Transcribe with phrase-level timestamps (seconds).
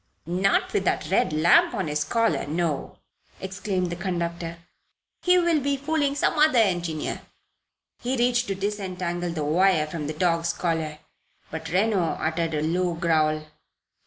[0.25, 2.97] "Not with that red lamp on his collar no!"
[3.39, 4.57] exclaimed the conductor.
[5.21, 7.21] "He will be fooling some other engineer"
[8.01, 10.97] He reached to disentangle the wire from the dog's collar;
[11.51, 13.45] but Reno uttered a low growl.